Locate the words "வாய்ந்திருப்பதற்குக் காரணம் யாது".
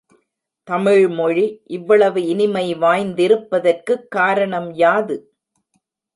2.75-5.17